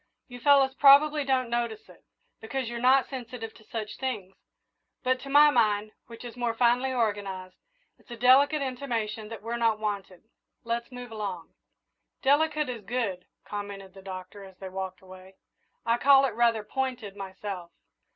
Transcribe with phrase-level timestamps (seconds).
[0.27, 2.03] "You fellows probably don't notice it,
[2.39, 4.35] because you're not sensitive to such things;
[5.03, 7.59] but, to my mind, which is more finely organised,
[7.99, 10.23] it's a delicate intimation that we're not wanted.
[10.63, 11.53] Let's move along."
[12.23, 15.35] "'Delicate' is good," commented the Doctor, as they walked away.
[15.85, 17.69] "I call it rather pointed, myself."